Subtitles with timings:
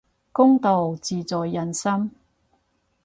[0.31, 2.09] 公道自在人心